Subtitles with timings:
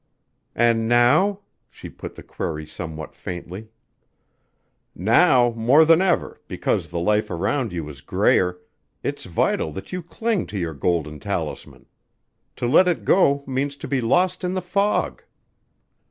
[0.55, 3.67] "And now?" She put the query somewhat faintly.
[4.95, 8.57] "Now, more than ever, because the life around you is grayer,
[9.03, 11.85] it's vital that you cling to your golden talisman.
[12.55, 15.21] To let it go means to be lost in the fog."